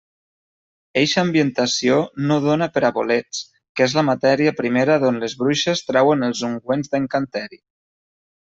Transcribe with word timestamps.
Eixa 1.01 1.19
ambientació 1.23 1.97
no 2.31 2.37
dóna 2.47 2.67
per 2.77 2.83
a 2.89 2.91
bolets, 2.97 3.41
que 3.75 3.87
és 3.89 3.95
la 3.99 4.07
matèria 4.09 4.57
primera 4.63 4.97
d'on 5.05 5.23
les 5.25 5.39
bruixes 5.43 5.87
trauen 5.91 6.31
els 6.31 6.45
ungüents 6.53 6.95
d'encanteri. 6.97 7.63